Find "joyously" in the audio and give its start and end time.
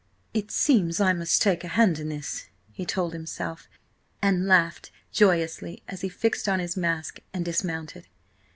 5.11-5.83